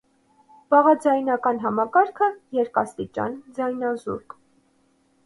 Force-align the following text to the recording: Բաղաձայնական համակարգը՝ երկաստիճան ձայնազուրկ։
Բաղաձայնական 0.73 1.59
համակարգը՝ 1.65 2.29
երկաստիճան 2.61 3.37
ձայնազուրկ։ 3.59 4.35